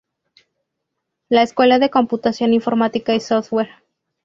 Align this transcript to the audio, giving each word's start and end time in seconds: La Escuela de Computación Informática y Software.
La 1.29 1.43
Escuela 1.43 1.77
de 1.77 1.91
Computación 1.91 2.53
Informática 2.53 3.13
y 3.13 3.19
Software. 3.19 3.69